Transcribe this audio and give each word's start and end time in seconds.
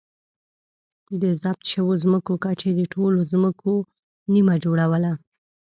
د 1.21 1.23
ضبط 1.41 1.61
شویو 1.71 1.99
ځمکو 2.03 2.33
کچې 2.43 2.69
د 2.75 2.81
ټولو 2.93 3.19
ځمکو 3.31 3.73
نییمه 4.31 4.55
جوړوله 4.63 5.11